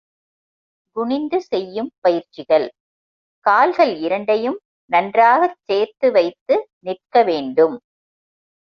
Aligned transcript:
குனிந்து 0.95 1.39
செய்யும் 1.41 1.91
பயிற்சிகள் 1.99 2.67
கால்கள் 3.45 3.93
இரண்டையும் 3.99 4.59
நன்றாகச் 4.91 5.57
சேர்த்து 5.63 6.11
வைத்து 6.11 6.55
நிற்க 6.79 7.23
வேண்டும். 7.23 7.77